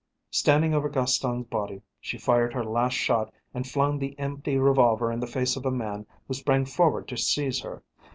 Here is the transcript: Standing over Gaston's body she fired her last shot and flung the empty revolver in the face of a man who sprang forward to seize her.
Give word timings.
Standing 0.31 0.73
over 0.73 0.89
Gaston's 0.89 1.45
body 1.45 1.83
she 1.99 2.17
fired 2.17 2.55
her 2.55 2.63
last 2.65 2.95
shot 2.95 3.31
and 3.53 3.67
flung 3.69 3.99
the 3.99 4.17
empty 4.17 4.57
revolver 4.57 5.11
in 5.11 5.19
the 5.19 5.27
face 5.27 5.55
of 5.55 5.63
a 5.63 5.69
man 5.69 6.07
who 6.27 6.33
sprang 6.33 6.65
forward 6.65 7.07
to 7.09 7.17
seize 7.17 7.59
her. 7.61 7.83